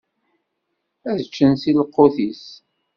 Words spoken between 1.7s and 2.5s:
lqut-is.